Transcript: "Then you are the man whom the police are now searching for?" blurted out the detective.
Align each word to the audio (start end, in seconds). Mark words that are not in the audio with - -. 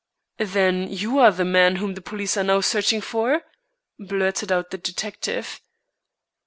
"Then 0.39 0.91
you 0.91 1.19
are 1.19 1.29
the 1.31 1.45
man 1.45 1.75
whom 1.75 1.93
the 1.93 2.01
police 2.01 2.35
are 2.35 2.43
now 2.43 2.61
searching 2.61 3.01
for?" 3.01 3.43
blurted 3.99 4.51
out 4.51 4.71
the 4.71 4.79
detective. 4.79 5.61